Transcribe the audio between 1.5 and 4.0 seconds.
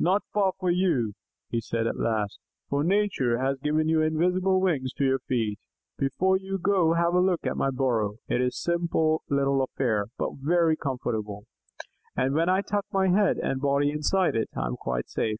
he said at last, "for Nature has given